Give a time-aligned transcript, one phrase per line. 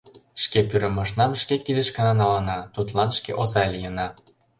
[0.43, 4.07] Шке пӱрымашнам шке кидышкына налына, тудлан шке оза лийына.